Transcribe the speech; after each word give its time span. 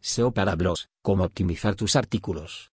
SEO 0.00 0.32
para 0.32 0.54
blogs, 0.54 0.88
cómo 1.02 1.24
optimizar 1.24 1.74
tus 1.74 1.96
artículos. 1.96 2.70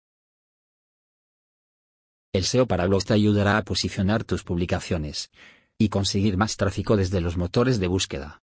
El 2.33 2.43
SEO 2.43 2.67
para 2.67 2.85
blogs 2.85 3.05
te 3.05 3.13
ayudará 3.13 3.57
a 3.57 3.63
posicionar 3.63 4.25
tus 4.25 4.43
publicaciones 4.43 5.31
y 5.77 5.87
conseguir 5.87 6.35
más 6.35 6.57
tráfico 6.57 6.97
desde 6.97 7.21
los 7.21 7.37
motores 7.37 7.79
de 7.79 7.87
búsqueda. 7.87 8.41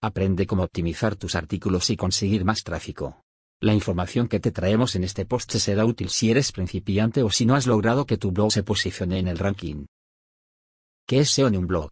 Aprende 0.00 0.46
cómo 0.46 0.62
optimizar 0.62 1.16
tus 1.16 1.34
artículos 1.34 1.90
y 1.90 1.96
conseguir 1.96 2.44
más 2.44 2.62
tráfico. 2.62 3.24
La 3.60 3.74
información 3.74 4.28
que 4.28 4.38
te 4.38 4.52
traemos 4.52 4.94
en 4.94 5.02
este 5.02 5.26
post 5.26 5.52
será 5.56 5.84
útil 5.84 6.08
si 6.08 6.30
eres 6.30 6.52
principiante 6.52 7.24
o 7.24 7.30
si 7.30 7.46
no 7.46 7.56
has 7.56 7.66
logrado 7.66 8.06
que 8.06 8.16
tu 8.16 8.30
blog 8.30 8.52
se 8.52 8.62
posicione 8.62 9.18
en 9.18 9.26
el 9.26 9.38
ranking. 9.38 9.86
¿Qué 11.04 11.20
es 11.20 11.30
SEO 11.30 11.48
en 11.48 11.56
un 11.56 11.66
blog? 11.66 11.90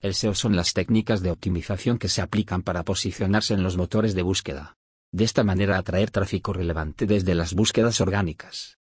El 0.00 0.14
SEO 0.14 0.34
son 0.34 0.56
las 0.56 0.72
técnicas 0.72 1.20
de 1.20 1.30
optimización 1.30 1.98
que 1.98 2.08
se 2.08 2.22
aplican 2.22 2.62
para 2.62 2.82
posicionarse 2.82 3.52
en 3.52 3.62
los 3.62 3.76
motores 3.76 4.14
de 4.14 4.22
búsqueda 4.22 4.76
de 5.14 5.22
esta 5.22 5.44
manera 5.44 5.78
atraer 5.78 6.10
tráfico 6.10 6.52
relevante 6.52 7.06
desde 7.06 7.36
las 7.36 7.54
búsquedas 7.54 8.00
orgánicas. 8.00 8.78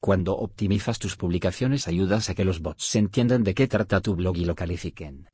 Cuando 0.00 0.36
optimizas 0.36 1.00
tus 1.00 1.16
publicaciones 1.16 1.88
ayudas 1.88 2.30
a 2.30 2.36
que 2.36 2.44
los 2.44 2.60
bots 2.60 2.94
entiendan 2.94 3.42
de 3.42 3.52
qué 3.52 3.66
trata 3.66 4.00
tu 4.00 4.14
blog 4.14 4.36
y 4.36 4.44
lo 4.44 4.54
califiquen, 4.54 5.28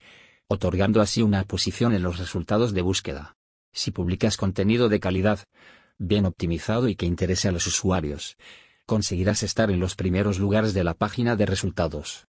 otorgando 0.49 1.03
así 1.03 1.21
una 1.21 1.45
posición 1.45 1.93
en 1.93 2.03
los 2.03 2.19
resultados 2.19 2.73
de 2.73 2.81
búsqueda. 2.81 3.37
Si 3.75 3.91
publicas 3.91 4.39
contenido 4.39 4.89
de 4.89 5.01
calidad, 5.01 5.41
bien 5.99 6.25
optimizado 6.25 6.89
y 6.89 6.97
que 6.97 7.05
interese 7.05 7.49
a 7.49 7.53
los 7.53 7.67
usuarios, 7.67 8.39
conseguirás 8.87 9.43
estar 9.43 9.71
en 9.71 9.81
los 9.81 9.97
primeros 9.97 10.39
lugares 10.39 10.73
de 10.73 10.83
la 10.83 10.95
página 10.95 11.37
de 11.37 11.45
resultados. 11.45 12.27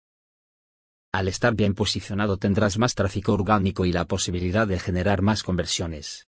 Al 1.11 1.27
estar 1.27 1.53
bien 1.53 1.75
posicionado 1.75 2.37
tendrás 2.37 2.79
más 2.79 2.95
tráfico 2.95 3.33
orgánico 3.33 3.85
y 3.85 3.91
la 3.91 4.05
posibilidad 4.05 4.65
de 4.65 4.79
generar 4.79 5.21
más 5.21 5.43
conversiones. 5.43 6.27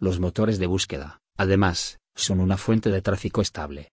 Los 0.00 0.18
motores 0.18 0.58
de 0.58 0.66
búsqueda, 0.66 1.20
además, 1.36 2.00
son 2.16 2.40
una 2.40 2.56
fuente 2.56 2.90
de 2.90 3.02
tráfico 3.02 3.42
estable. 3.42 3.92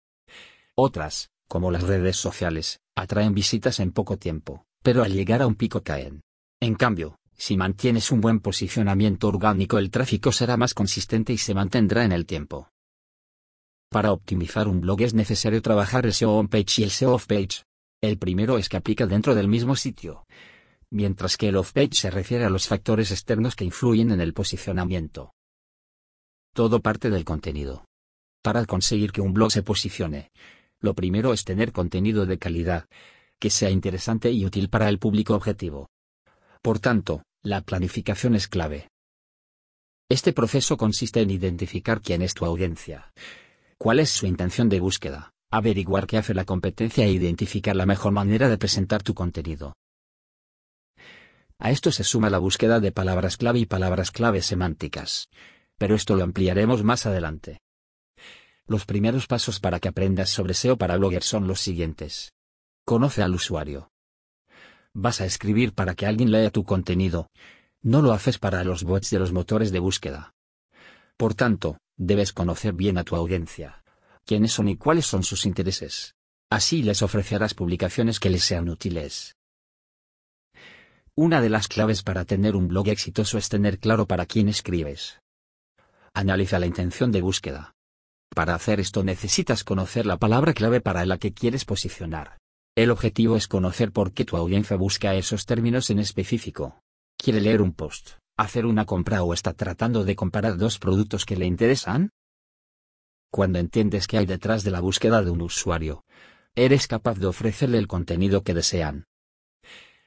Otras, 0.74 1.28
como 1.46 1.70
las 1.70 1.82
redes 1.82 2.16
sociales, 2.16 2.80
atraen 2.96 3.34
visitas 3.34 3.80
en 3.80 3.92
poco 3.92 4.16
tiempo, 4.16 4.64
pero 4.82 5.02
al 5.02 5.12
llegar 5.12 5.42
a 5.42 5.46
un 5.46 5.56
pico 5.56 5.82
caen. 5.82 6.22
En 6.58 6.74
cambio, 6.74 7.18
si 7.36 7.58
mantienes 7.58 8.10
un 8.12 8.22
buen 8.22 8.40
posicionamiento 8.40 9.28
orgánico 9.28 9.76
el 9.76 9.90
tráfico 9.90 10.32
será 10.32 10.56
más 10.56 10.72
consistente 10.72 11.34
y 11.34 11.38
se 11.38 11.52
mantendrá 11.52 12.02
en 12.02 12.12
el 12.12 12.24
tiempo. 12.24 12.70
Para 13.90 14.12
optimizar 14.12 14.68
un 14.68 14.80
blog 14.80 15.02
es 15.02 15.12
necesario 15.12 15.60
trabajar 15.60 16.06
el 16.06 16.14
SEO 16.14 16.32
on-page 16.32 16.80
y 16.80 16.84
el 16.84 16.90
SEO 16.90 17.12
off-page. 17.12 17.64
El 18.00 18.16
primero 18.16 18.56
es 18.56 18.70
que 18.70 18.78
aplica 18.78 19.06
dentro 19.06 19.34
del 19.34 19.48
mismo 19.48 19.76
sitio, 19.76 20.24
mientras 20.90 21.36
que 21.36 21.48
el 21.48 21.56
off-page 21.56 21.92
se 21.92 22.10
refiere 22.10 22.46
a 22.46 22.50
los 22.50 22.68
factores 22.68 23.10
externos 23.10 23.54
que 23.54 23.66
influyen 23.66 24.12
en 24.12 24.22
el 24.22 24.32
posicionamiento. 24.32 25.34
Todo 26.52 26.80
parte 26.80 27.10
del 27.10 27.24
contenido. 27.24 27.84
Para 28.42 28.64
conseguir 28.64 29.12
que 29.12 29.20
un 29.20 29.32
blog 29.32 29.52
se 29.52 29.62
posicione, 29.62 30.30
lo 30.80 30.94
primero 30.94 31.32
es 31.32 31.44
tener 31.44 31.72
contenido 31.72 32.26
de 32.26 32.38
calidad, 32.38 32.86
que 33.38 33.50
sea 33.50 33.70
interesante 33.70 34.32
y 34.32 34.44
útil 34.44 34.68
para 34.68 34.88
el 34.88 34.98
público 34.98 35.34
objetivo. 35.34 35.88
Por 36.60 36.80
tanto, 36.80 37.22
la 37.42 37.60
planificación 37.60 38.34
es 38.34 38.48
clave. 38.48 38.88
Este 40.08 40.32
proceso 40.32 40.76
consiste 40.76 41.20
en 41.20 41.30
identificar 41.30 42.00
quién 42.00 42.20
es 42.20 42.34
tu 42.34 42.44
audiencia, 42.44 43.12
cuál 43.78 44.00
es 44.00 44.10
su 44.10 44.26
intención 44.26 44.68
de 44.68 44.80
búsqueda, 44.80 45.32
averiguar 45.50 46.08
qué 46.08 46.18
hace 46.18 46.34
la 46.34 46.44
competencia 46.44 47.04
e 47.04 47.12
identificar 47.12 47.76
la 47.76 47.86
mejor 47.86 48.12
manera 48.12 48.48
de 48.48 48.58
presentar 48.58 49.04
tu 49.04 49.14
contenido. 49.14 49.74
A 51.58 51.70
esto 51.70 51.92
se 51.92 52.02
suma 52.02 52.28
la 52.28 52.38
búsqueda 52.38 52.80
de 52.80 52.90
palabras 52.90 53.36
clave 53.36 53.60
y 53.60 53.66
palabras 53.66 54.10
clave 54.10 54.42
semánticas, 54.42 55.28
pero 55.80 55.94
esto 55.94 56.14
lo 56.14 56.24
ampliaremos 56.24 56.84
más 56.84 57.06
adelante. 57.06 57.62
Los 58.66 58.84
primeros 58.84 59.26
pasos 59.26 59.60
para 59.60 59.80
que 59.80 59.88
aprendas 59.88 60.28
sobre 60.28 60.52
SEO 60.52 60.76
para 60.76 60.98
bloggers 60.98 61.24
son 61.24 61.48
los 61.48 61.58
siguientes. 61.58 62.34
Conoce 62.84 63.22
al 63.22 63.34
usuario. 63.34 63.90
Vas 64.92 65.22
a 65.22 65.24
escribir 65.24 65.72
para 65.72 65.94
que 65.94 66.04
alguien 66.04 66.32
lea 66.32 66.50
tu 66.50 66.64
contenido. 66.64 67.30
No 67.80 68.02
lo 68.02 68.12
haces 68.12 68.38
para 68.38 68.62
los 68.62 68.84
bots 68.84 69.08
de 69.08 69.20
los 69.20 69.32
motores 69.32 69.72
de 69.72 69.78
búsqueda. 69.78 70.34
Por 71.16 71.34
tanto, 71.34 71.78
debes 71.96 72.34
conocer 72.34 72.74
bien 72.74 72.98
a 72.98 73.04
tu 73.04 73.16
audiencia. 73.16 73.82
Quiénes 74.26 74.52
son 74.52 74.68
y 74.68 74.76
cuáles 74.76 75.06
son 75.06 75.22
sus 75.22 75.46
intereses. 75.46 76.14
Así 76.50 76.82
les 76.82 77.00
ofrecerás 77.00 77.54
publicaciones 77.54 78.20
que 78.20 78.28
les 78.28 78.44
sean 78.44 78.68
útiles. 78.68 79.34
Una 81.14 81.40
de 81.40 81.48
las 81.48 81.68
claves 81.68 82.02
para 82.02 82.26
tener 82.26 82.54
un 82.54 82.68
blog 82.68 82.88
exitoso 82.88 83.38
es 83.38 83.48
tener 83.48 83.78
claro 83.78 84.06
para 84.06 84.26
quién 84.26 84.50
escribes. 84.50 85.20
Analiza 86.14 86.58
la 86.58 86.66
intención 86.66 87.12
de 87.12 87.22
búsqueda. 87.22 87.74
Para 88.34 88.54
hacer 88.54 88.80
esto 88.80 89.02
necesitas 89.04 89.64
conocer 89.64 90.06
la 90.06 90.16
palabra 90.16 90.52
clave 90.54 90.80
para 90.80 91.04
la 91.06 91.18
que 91.18 91.32
quieres 91.32 91.64
posicionar. 91.64 92.38
El 92.76 92.90
objetivo 92.90 93.36
es 93.36 93.48
conocer 93.48 93.92
por 93.92 94.12
qué 94.12 94.24
tu 94.24 94.36
audiencia 94.36 94.76
busca 94.76 95.14
esos 95.14 95.46
términos 95.46 95.90
en 95.90 95.98
específico. 95.98 96.80
¿Quiere 97.16 97.40
leer 97.40 97.60
un 97.60 97.72
post, 97.72 98.12
hacer 98.36 98.66
una 98.66 98.86
compra 98.86 99.22
o 99.22 99.34
está 99.34 99.52
tratando 99.52 100.04
de 100.04 100.16
comparar 100.16 100.56
dos 100.56 100.78
productos 100.78 101.24
que 101.24 101.36
le 101.36 101.46
interesan? 101.46 102.10
Cuando 103.32 103.58
entiendes 103.58 104.06
qué 104.06 104.18
hay 104.18 104.26
detrás 104.26 104.64
de 104.64 104.70
la 104.70 104.80
búsqueda 104.80 105.22
de 105.22 105.30
un 105.30 105.42
usuario, 105.42 106.04
eres 106.56 106.86
capaz 106.88 107.18
de 107.18 107.26
ofrecerle 107.26 107.78
el 107.78 107.86
contenido 107.86 108.42
que 108.42 108.54
desean. 108.54 109.04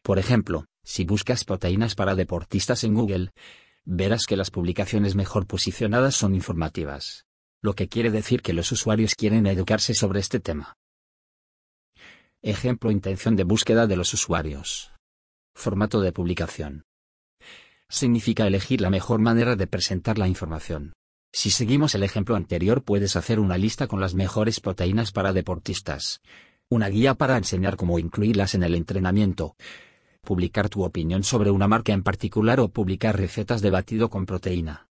Por 0.02 0.20
ejemplo, 0.20 0.66
si 0.84 1.06
buscas 1.06 1.46
proteínas 1.46 1.96
para 1.96 2.16
deportistas 2.16 2.84
en 2.84 2.94
Google, 2.94 3.32
verás 3.86 4.26
que 4.26 4.38
las 4.38 4.52
publicaciones 4.52 5.16
mejor 5.16 5.46
posicionadas 5.46 6.16
son 6.16 6.36
informativas. 6.36 7.26
Lo 7.62 7.74
que 7.76 7.88
quiere 7.88 8.12
decir 8.12 8.42
que 8.42 8.54
los 8.54 8.72
usuarios 8.72 9.16
quieren 9.16 9.48
educarse 9.48 9.94
sobre 9.94 10.20
este 10.20 10.40
tema. 10.40 10.76
Ejemplo 12.42 12.92
Intención 12.92 13.36
de 13.36 13.44
búsqueda 13.44 13.88
de 13.88 13.96
los 13.96 14.14
usuarios. 14.14 14.92
Formato 15.56 16.02
de 16.02 16.12
publicación. 16.12 16.84
Significa 17.88 18.48
elegir 18.48 18.82
la 18.82 18.90
mejor 18.90 19.20
manera 19.20 19.56
de 19.56 19.68
presentar 19.68 20.18
la 20.18 20.28
información. 20.28 20.94
Si 21.32 21.52
seguimos 21.52 21.96
el 21.96 22.04
ejemplo 22.04 22.36
anterior 22.36 22.84
puedes 22.84 23.16
hacer 23.16 23.40
una 23.40 23.58
lista 23.58 23.88
con 23.88 24.00
las 24.02 24.14
mejores 24.14 24.60
proteínas 24.60 25.12
para 25.12 25.32
deportistas. 25.32 26.22
Una 26.70 26.90
guía 26.90 27.16
para 27.16 27.38
enseñar 27.38 27.76
cómo 27.76 28.00
incluirlas 28.00 28.56
en 28.56 28.64
el 28.64 28.76
entrenamiento 28.76 29.56
publicar 30.24 30.70
tu 30.70 30.84
opinión 30.84 31.24
sobre 31.24 31.52
una 31.52 31.68
marca 31.68 31.92
en 31.92 32.02
particular 32.02 32.60
o 32.62 32.70
publicar 32.70 33.18
recetas 33.18 33.62
de 33.62 33.70
batido 33.70 34.10
con 34.10 34.26
proteína. 34.26 34.88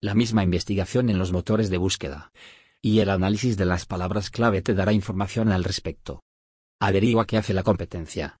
La 0.00 0.14
misma 0.14 0.42
investigación 0.42 1.10
en 1.10 1.18
los 1.18 1.32
motores 1.32 1.68
de 1.70 1.76
búsqueda 1.76 2.32
y 2.80 3.00
el 3.00 3.10
análisis 3.10 3.56
de 3.56 3.66
las 3.66 3.84
palabras 3.84 4.30
clave 4.30 4.62
te 4.62 4.74
dará 4.74 4.92
información 4.92 5.50
al 5.50 5.64
respecto. 5.64 6.22
Averigua 6.80 7.26
qué 7.26 7.36
hace 7.36 7.52
la 7.52 7.62
competencia. 7.62 8.38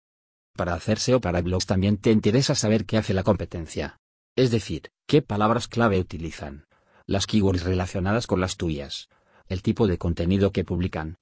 Para 0.54 0.74
hacerse 0.74 1.14
o 1.14 1.20
para 1.20 1.42
blogs 1.42 1.66
también 1.66 1.98
te 1.98 2.10
interesa 2.10 2.54
saber 2.54 2.86
qué 2.86 2.96
hace 2.96 3.12
la 3.12 3.22
competencia. 3.22 3.98
Es 4.34 4.50
decir, 4.50 4.90
qué 5.06 5.20
palabras 5.20 5.68
clave 5.68 5.98
utilizan, 5.98 6.66
las 7.06 7.26
keywords 7.26 7.64
relacionadas 7.64 8.26
con 8.26 8.40
las 8.40 8.56
tuyas, 8.56 9.08
el 9.48 9.62
tipo 9.62 9.86
de 9.86 9.98
contenido 9.98 10.52
que 10.52 10.64
publican, 10.64 11.18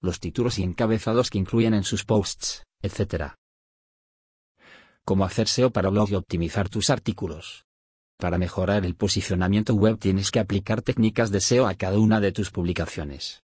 los 0.00 0.20
títulos 0.20 0.58
y 0.58 0.62
encabezados 0.62 1.30
que 1.30 1.38
incluyen 1.38 1.74
en 1.74 1.84
sus 1.84 2.04
posts, 2.04 2.64
etc 2.82 3.34
cómo 5.08 5.24
hacer 5.24 5.48
SEO 5.48 5.70
para 5.70 5.88
blog 5.88 6.10
y 6.10 6.16
optimizar 6.16 6.68
tus 6.68 6.90
artículos. 6.90 7.64
Para 8.18 8.36
mejorar 8.36 8.84
el 8.84 8.94
posicionamiento 8.94 9.74
web 9.74 9.98
tienes 9.98 10.30
que 10.30 10.38
aplicar 10.38 10.82
técnicas 10.82 11.30
de 11.30 11.40
SEO 11.40 11.66
a 11.66 11.76
cada 11.76 11.98
una 11.98 12.20
de 12.20 12.30
tus 12.30 12.50
publicaciones. 12.50 13.42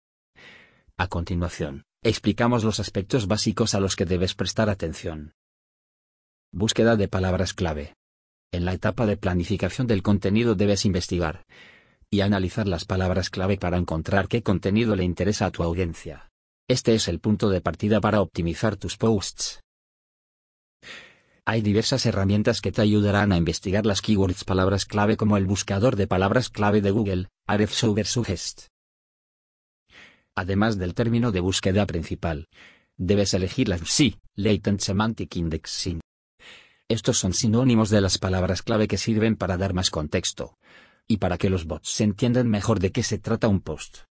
A 0.97 1.07
continuación, 1.07 1.85
explicamos 2.03 2.65
los 2.65 2.81
aspectos 2.81 3.27
básicos 3.27 3.75
a 3.75 3.79
los 3.79 3.95
que 3.95 4.03
debes 4.03 4.35
prestar 4.35 4.69
atención. 4.69 5.35
Búsqueda 6.51 6.97
de 6.97 7.07
palabras 7.07 7.53
clave. 7.53 7.95
En 8.51 8.65
la 8.65 8.73
etapa 8.73 9.05
de 9.05 9.15
planificación 9.15 9.87
del 9.87 10.03
contenido 10.03 10.55
debes 10.55 10.83
investigar 10.83 11.45
y 12.09 12.19
analizar 12.19 12.67
las 12.67 12.83
palabras 12.83 13.29
clave 13.29 13.55
para 13.55 13.77
encontrar 13.77 14.27
qué 14.27 14.43
contenido 14.43 14.97
le 14.97 15.05
interesa 15.05 15.45
a 15.45 15.51
tu 15.51 15.63
audiencia. 15.63 16.29
Este 16.67 16.93
es 16.93 17.07
el 17.07 17.21
punto 17.21 17.49
de 17.49 17.61
partida 17.61 18.01
para 18.01 18.19
optimizar 18.19 18.75
tus 18.75 18.97
posts. 18.97 19.62
Hay 21.45 21.61
diversas 21.61 22.05
herramientas 22.05 22.61
que 22.61 22.71
te 22.71 22.81
ayudarán 22.81 23.33
a 23.33 23.37
investigar 23.37 23.85
las 23.85 24.01
keywords 24.01 24.45
palabras 24.45 24.85
clave 24.85 25.17
como 25.17 25.35
el 25.35 25.45
buscador 25.45 25.97
de 25.97 26.07
palabras 26.07 26.49
clave 26.49 26.79
de 26.79 26.91
Google, 26.91 27.27
Ahrefs 27.47 28.69
Además 30.35 30.77
del 30.77 30.93
término 30.93 31.33
de 31.33 31.41
búsqueda 31.41 31.85
principal, 31.85 32.47
debes 32.95 33.33
elegir 33.33 33.67
la 33.67 33.77
SI, 33.77 34.21
Latent 34.35 34.79
Semantic 34.79 35.35
Indexing. 35.35 35.99
Estos 36.87 37.19
son 37.19 37.33
sinónimos 37.33 37.89
de 37.89 37.99
las 37.99 38.17
palabras 38.17 38.61
clave 38.61 38.87
que 38.87 38.97
sirven 38.97 39.35
para 39.35 39.57
dar 39.57 39.73
más 39.73 39.89
contexto 39.89 40.57
y 41.09 41.17
para 41.17 41.37
que 41.37 41.49
los 41.49 41.65
bots 41.65 41.99
entiendan 41.99 42.47
mejor 42.49 42.79
de 42.79 42.93
qué 42.93 43.03
se 43.03 43.19
trata 43.19 43.49
un 43.49 43.59
post. 43.59 44.03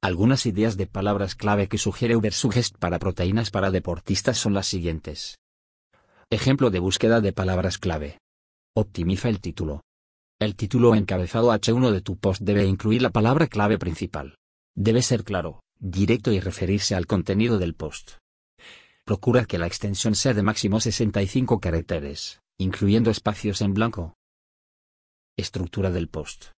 Algunas 0.00 0.46
ideas 0.46 0.76
de 0.76 0.88
palabras 0.88 1.36
clave 1.36 1.68
que 1.68 1.78
sugiere 1.78 2.16
Ubersuggest 2.16 2.76
para 2.76 2.98
proteínas 2.98 3.50
para 3.50 3.70
deportistas 3.70 4.36
son 4.36 4.52
las 4.52 4.66
siguientes. 4.66 5.38
Ejemplo 6.30 6.70
de 6.70 6.78
búsqueda 6.78 7.20
de 7.20 7.32
palabras 7.32 7.78
clave. 7.78 8.18
Optimiza 8.74 9.28
el 9.28 9.40
título. 9.40 9.82
El 10.40 10.56
título 10.56 10.94
encabezado 10.94 11.52
H1 11.52 11.90
de 11.90 12.00
tu 12.00 12.16
post 12.16 12.42
debe 12.42 12.64
incluir 12.64 13.02
la 13.02 13.10
palabra 13.10 13.46
clave 13.46 13.78
principal. 13.78 14.36
Debe 14.74 15.02
ser 15.02 15.22
claro, 15.22 15.60
directo 15.78 16.32
y 16.32 16.40
referirse 16.40 16.94
al 16.94 17.06
contenido 17.06 17.58
del 17.58 17.74
post. 17.74 18.12
Procura 19.04 19.44
que 19.44 19.58
la 19.58 19.66
extensión 19.66 20.14
sea 20.14 20.32
de 20.32 20.42
máximo 20.42 20.80
65 20.80 21.60
caracteres, 21.60 22.40
incluyendo 22.58 23.10
espacios 23.10 23.60
en 23.60 23.74
blanco. 23.74 24.14
Estructura 25.36 25.90
del 25.90 26.08
post. 26.08 26.52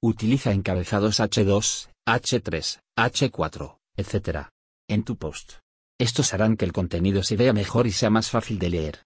Utiliza 0.00 0.52
encabezados 0.52 1.18
H2, 1.18 1.90
H3, 2.06 2.78
H4, 2.96 3.76
etc. 3.96 4.48
en 4.88 5.02
tu 5.02 5.16
post. 5.16 5.54
Estos 5.98 6.32
harán 6.32 6.56
que 6.56 6.64
el 6.64 6.72
contenido 6.72 7.24
se 7.24 7.36
vea 7.36 7.52
mejor 7.52 7.88
y 7.88 7.92
sea 7.92 8.08
más 8.08 8.30
fácil 8.30 8.60
de 8.60 8.70
leer. 8.70 9.04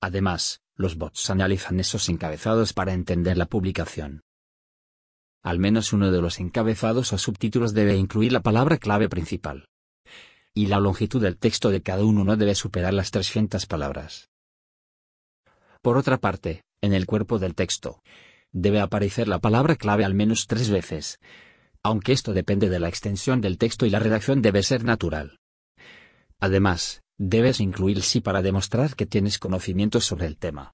Además, 0.00 0.62
los 0.74 0.96
bots 0.96 1.28
analizan 1.28 1.80
esos 1.80 2.08
encabezados 2.08 2.72
para 2.72 2.94
entender 2.94 3.36
la 3.36 3.46
publicación. 3.46 4.22
Al 5.42 5.58
menos 5.58 5.92
uno 5.92 6.10
de 6.10 6.22
los 6.22 6.40
encabezados 6.40 7.12
o 7.12 7.18
subtítulos 7.18 7.74
debe 7.74 7.96
incluir 7.96 8.32
la 8.32 8.40
palabra 8.40 8.78
clave 8.78 9.08
principal. 9.08 9.68
Y 10.54 10.66
la 10.66 10.80
longitud 10.80 11.20
del 11.20 11.36
texto 11.36 11.70
de 11.70 11.82
cada 11.82 12.04
uno 12.04 12.24
no 12.24 12.36
debe 12.36 12.54
superar 12.54 12.94
las 12.94 13.10
300 13.10 13.66
palabras. 13.66 14.30
Por 15.82 15.96
otra 15.96 16.18
parte, 16.18 16.64
en 16.80 16.94
el 16.94 17.06
cuerpo 17.06 17.38
del 17.38 17.54
texto, 17.54 18.00
debe 18.50 18.80
aparecer 18.80 19.28
la 19.28 19.40
palabra 19.40 19.76
clave 19.76 20.04
al 20.04 20.14
menos 20.14 20.46
tres 20.46 20.70
veces. 20.70 21.18
Aunque 21.82 22.12
esto 22.12 22.32
depende 22.32 22.68
de 22.68 22.80
la 22.80 22.88
extensión 22.88 23.40
del 23.40 23.58
texto 23.58 23.84
y 23.84 23.90
la 23.90 23.98
redacción 23.98 24.42
debe 24.42 24.62
ser 24.62 24.84
natural. 24.84 25.38
Además, 26.40 27.02
debes 27.18 27.60
incluir 27.60 28.02
sí 28.02 28.20
para 28.20 28.42
demostrar 28.42 28.94
que 28.94 29.06
tienes 29.06 29.38
conocimientos 29.38 30.04
sobre 30.04 30.26
el 30.26 30.36
tema. 30.36 30.72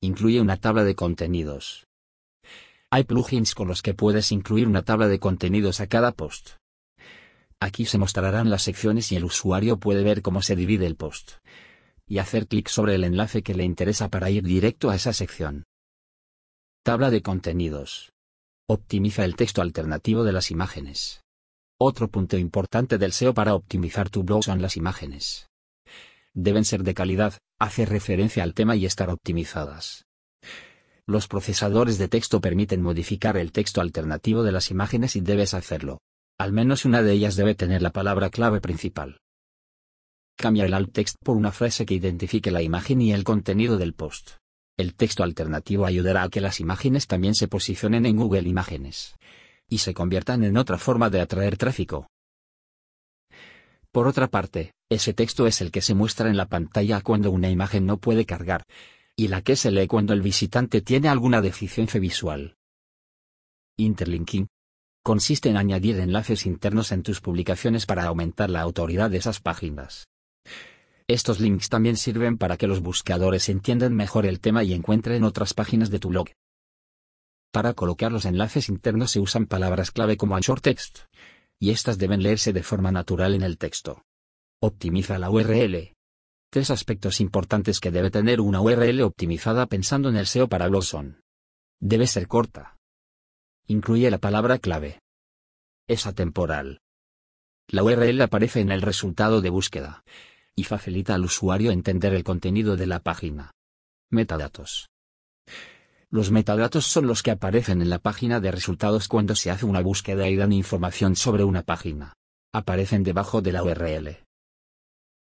Incluye 0.00 0.40
una 0.40 0.56
tabla 0.56 0.82
de 0.82 0.94
contenidos. 0.94 1.86
Hay 2.90 3.04
plugins 3.04 3.54
con 3.54 3.68
los 3.68 3.82
que 3.82 3.94
puedes 3.94 4.32
incluir 4.32 4.66
una 4.66 4.82
tabla 4.82 5.06
de 5.06 5.20
contenidos 5.20 5.80
a 5.80 5.86
cada 5.86 6.10
post. 6.12 6.56
Aquí 7.60 7.84
se 7.84 7.98
mostrarán 7.98 8.50
las 8.50 8.62
secciones 8.62 9.12
y 9.12 9.16
el 9.16 9.24
usuario 9.24 9.78
puede 9.78 10.02
ver 10.02 10.22
cómo 10.22 10.42
se 10.42 10.56
divide 10.56 10.86
el 10.86 10.96
post. 10.96 11.32
Y 12.06 12.18
hacer 12.18 12.48
clic 12.48 12.68
sobre 12.68 12.96
el 12.96 13.04
enlace 13.04 13.42
que 13.42 13.54
le 13.54 13.64
interesa 13.64 14.08
para 14.08 14.30
ir 14.30 14.42
directo 14.42 14.90
a 14.90 14.96
esa 14.96 15.12
sección. 15.12 15.64
Tabla 16.82 17.10
de 17.10 17.22
contenidos. 17.22 18.12
Optimiza 18.66 19.24
el 19.24 19.36
texto 19.36 19.62
alternativo 19.62 20.24
de 20.24 20.32
las 20.32 20.50
imágenes. 20.50 21.22
Otro 21.82 22.08
punto 22.08 22.36
importante 22.36 22.98
del 22.98 23.12
SEO 23.12 23.32
para 23.32 23.54
optimizar 23.54 24.10
tu 24.10 24.22
blog 24.22 24.44
son 24.44 24.60
las 24.60 24.76
imágenes. 24.76 25.48
Deben 26.34 26.66
ser 26.66 26.82
de 26.82 26.92
calidad, 26.92 27.38
hacer 27.58 27.88
referencia 27.88 28.42
al 28.42 28.52
tema 28.52 28.76
y 28.76 28.84
estar 28.84 29.08
optimizadas. 29.08 30.04
Los 31.06 31.26
procesadores 31.26 31.96
de 31.96 32.08
texto 32.08 32.42
permiten 32.42 32.82
modificar 32.82 33.38
el 33.38 33.50
texto 33.50 33.80
alternativo 33.80 34.42
de 34.42 34.52
las 34.52 34.70
imágenes 34.70 35.16
y 35.16 35.22
debes 35.22 35.54
hacerlo. 35.54 36.02
Al 36.38 36.52
menos 36.52 36.84
una 36.84 37.02
de 37.02 37.12
ellas 37.12 37.34
debe 37.34 37.54
tener 37.54 37.80
la 37.80 37.92
palabra 37.92 38.28
clave 38.28 38.60
principal. 38.60 39.18
Cambia 40.36 40.66
el 40.66 40.74
alt 40.74 40.92
text 40.92 41.16
por 41.24 41.38
una 41.38 41.50
frase 41.50 41.86
que 41.86 41.94
identifique 41.94 42.50
la 42.50 42.60
imagen 42.60 43.00
y 43.00 43.14
el 43.14 43.24
contenido 43.24 43.78
del 43.78 43.94
post. 43.94 44.32
El 44.76 44.94
texto 44.94 45.22
alternativo 45.22 45.86
ayudará 45.86 46.24
a 46.24 46.28
que 46.28 46.42
las 46.42 46.60
imágenes 46.60 47.06
también 47.06 47.34
se 47.34 47.48
posicionen 47.48 48.04
en 48.04 48.18
Google 48.18 48.46
Imágenes 48.46 49.14
y 49.70 49.78
se 49.78 49.94
conviertan 49.94 50.44
en 50.44 50.58
otra 50.58 50.76
forma 50.76 51.08
de 51.08 51.22
atraer 51.22 51.56
tráfico. 51.56 52.08
Por 53.92 54.06
otra 54.06 54.28
parte, 54.28 54.74
ese 54.90 55.14
texto 55.14 55.46
es 55.46 55.60
el 55.60 55.70
que 55.70 55.80
se 55.80 55.94
muestra 55.94 56.28
en 56.28 56.36
la 56.36 56.46
pantalla 56.46 57.00
cuando 57.00 57.30
una 57.30 57.48
imagen 57.48 57.86
no 57.86 57.96
puede 57.96 58.26
cargar, 58.26 58.64
y 59.16 59.28
la 59.28 59.42
que 59.42 59.56
se 59.56 59.70
lee 59.70 59.86
cuando 59.86 60.12
el 60.12 60.22
visitante 60.22 60.80
tiene 60.80 61.08
alguna 61.08 61.40
deficiencia 61.40 61.98
visual. 61.98 62.56
Interlinking. 63.78 64.48
Consiste 65.02 65.48
en 65.48 65.56
añadir 65.56 65.98
enlaces 65.98 66.44
internos 66.44 66.92
en 66.92 67.02
tus 67.02 67.20
publicaciones 67.20 67.86
para 67.86 68.04
aumentar 68.04 68.50
la 68.50 68.60
autoridad 68.60 69.10
de 69.10 69.16
esas 69.16 69.40
páginas. 69.40 70.08
Estos 71.08 71.40
links 71.40 71.68
también 71.68 71.96
sirven 71.96 72.36
para 72.36 72.56
que 72.56 72.66
los 72.66 72.80
buscadores 72.80 73.48
entiendan 73.48 73.94
mejor 73.94 74.26
el 74.26 74.40
tema 74.40 74.62
y 74.62 74.74
encuentren 74.74 75.24
otras 75.24 75.54
páginas 75.54 75.90
de 75.90 75.98
tu 75.98 76.10
blog. 76.10 76.28
Para 77.52 77.74
colocar 77.74 78.12
los 78.12 78.26
enlaces 78.26 78.68
internos 78.68 79.10
se 79.10 79.20
usan 79.20 79.46
palabras 79.46 79.90
clave 79.90 80.16
como 80.16 80.36
anchor 80.36 80.60
text, 80.60 81.00
y 81.58 81.70
estas 81.70 81.98
deben 81.98 82.22
leerse 82.22 82.52
de 82.52 82.62
forma 82.62 82.92
natural 82.92 83.34
en 83.34 83.42
el 83.42 83.58
texto. 83.58 84.04
Optimiza 84.60 85.18
la 85.18 85.30
URL. 85.30 85.94
Tres 86.50 86.70
aspectos 86.70 87.20
importantes 87.20 87.80
que 87.80 87.90
debe 87.90 88.10
tener 88.10 88.40
una 88.40 88.60
URL 88.60 89.02
optimizada 89.02 89.66
pensando 89.66 90.08
en 90.08 90.16
el 90.16 90.26
SEO 90.26 90.48
para 90.48 90.68
blogs 90.68 90.86
son. 90.86 91.22
Debe 91.80 92.06
ser 92.06 92.28
corta. 92.28 92.76
Incluye 93.66 94.10
la 94.10 94.18
palabra 94.18 94.58
clave. 94.58 95.00
Es 95.88 96.06
atemporal. 96.06 96.80
La 97.68 97.84
URL 97.84 98.20
aparece 98.20 98.60
en 98.60 98.70
el 98.70 98.82
resultado 98.82 99.40
de 99.40 99.50
búsqueda. 99.50 100.02
Y 100.56 100.64
facilita 100.64 101.14
al 101.14 101.24
usuario 101.24 101.70
entender 101.70 102.12
el 102.14 102.24
contenido 102.24 102.76
de 102.76 102.86
la 102.86 103.00
página. 103.00 103.52
Metadatos. 104.10 104.90
Los 106.12 106.32
metadatos 106.32 106.86
son 106.86 107.06
los 107.06 107.22
que 107.22 107.30
aparecen 107.30 107.82
en 107.82 107.88
la 107.88 108.00
página 108.00 108.40
de 108.40 108.50
resultados 108.50 109.06
cuando 109.06 109.36
se 109.36 109.48
hace 109.48 109.64
una 109.64 109.80
búsqueda 109.80 110.28
y 110.28 110.34
dan 110.34 110.52
información 110.52 111.14
sobre 111.14 111.44
una 111.44 111.62
página. 111.62 112.14
Aparecen 112.52 113.04
debajo 113.04 113.40
de 113.42 113.52
la 113.52 113.62
URL. 113.62 114.18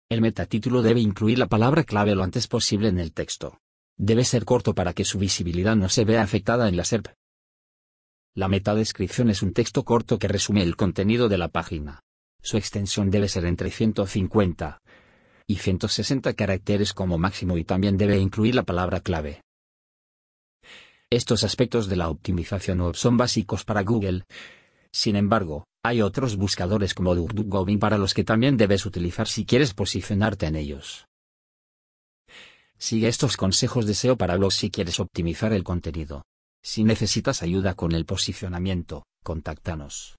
El 0.10 0.22
metatítulo 0.22 0.81
debe 0.81 1.00
incluir 1.00 1.38
la 1.38 1.46
palabra 1.46 1.84
clave 1.84 2.16
lo 2.16 2.24
antes 2.24 2.48
posible 2.48 2.88
en 2.88 2.98
el 2.98 3.14
texto. 3.14 3.60
Debe 3.98 4.25
ser 4.25 4.46
corto 4.46 4.74
para 4.74 4.94
que 4.94 5.06
su 5.06 5.20
visibilidad 5.20 5.75
no 5.75 5.90
se 5.90 6.06
vea 6.06 6.24
afectada 6.24 6.68
en 6.68 6.76
la 6.76 6.86
SERP. 6.86 7.06
La 8.34 8.48
metadescripción 8.48 9.30
es 9.30 9.44
un 9.44 9.54
texto 9.54 9.84
corto 9.84 10.18
que 10.18 10.28
resume 10.28 10.64
el 10.64 10.76
contenido 10.76 11.30
de 11.30 11.38
la 11.38 11.50
página. 11.50 12.00
Su 12.42 12.58
extensión 12.58 13.12
debe 13.12 13.28
ser 13.28 13.46
entre 13.46 13.69
150 13.69 14.80
y 15.46 15.56
160 15.58 16.34
caracteres 16.34 16.94
como 16.94 17.19
máximo 17.19 17.60
y 17.60 17.64
también 17.64 17.96
debe 17.96 18.18
incluir 18.18 18.56
la 18.56 18.64
palabra 18.64 19.02
clave. 19.02 19.43
Estos 21.13 21.44
aspectos 21.44 21.88
de 21.88 21.95
la 21.95 22.10
optimización 22.10 22.81
web 22.81 22.95
son 22.95 23.18
básicos 23.18 23.65
para 23.65 23.83
Google. 23.83 24.24
Sin 24.92 25.15
embargo, 25.15 25.63
hay 25.83 26.01
otros 26.01 26.38
buscadores 26.38 26.95
como 26.95 27.13
DuckDuckGo 27.13 27.68
para 27.77 28.00
los 28.00 28.15
que 28.15 28.24
también 28.24 28.57
debes 28.57 28.83
utilizar 28.88 29.27
si 29.27 29.45
quieres 29.45 29.75
posicionarte 29.75 30.48
en 30.48 30.56
ellos. 30.56 31.06
Sigue 32.80 33.10
estos 33.10 33.38
consejos 33.38 33.86
de 33.86 33.94
SEO 33.94 34.18
para 34.18 34.38
blogs 34.38 34.56
si 34.56 34.71
quieres 34.71 35.00
optimizar 35.00 35.54
el 35.54 35.63
contenido. 35.63 36.24
Si 36.63 36.83
necesitas 36.83 37.44
ayuda 37.44 37.76
con 37.76 37.92
el 37.92 38.06
posicionamiento, 38.06 39.04
contáctanos. 39.23 40.16